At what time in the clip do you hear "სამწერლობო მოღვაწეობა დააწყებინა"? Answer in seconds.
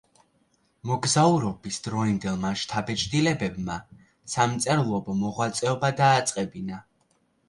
4.35-6.81